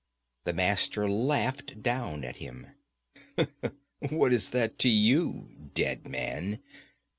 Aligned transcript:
The 0.45 0.53
Master 0.53 1.07
laughed 1.07 1.83
down 1.83 2.23
at 2.23 2.37
him. 2.37 2.71
'What 4.09 4.33
is 4.33 4.49
that 4.49 4.79
to 4.79 4.89
you, 4.89 5.69
dead 5.75 6.07
man? 6.07 6.57